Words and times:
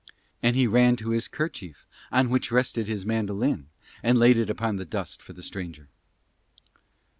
And 0.41 0.55
he 0.55 0.65
ran 0.65 0.95
to 0.95 1.11
his 1.11 1.27
kerchief 1.27 1.85
on 2.11 2.31
which 2.31 2.51
rested 2.51 2.87
his 2.87 3.05
mandolin 3.05 3.67
and 4.01 4.17
laid 4.17 4.35
it 4.37 4.49
upon 4.49 4.77
the 4.77 4.83
dust 4.83 5.21
for 5.21 5.33
the 5.33 5.43
stranger. 5.43 5.89